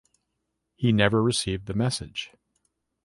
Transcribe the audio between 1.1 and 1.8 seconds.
received the